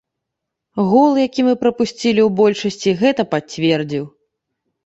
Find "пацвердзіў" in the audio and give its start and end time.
3.35-4.05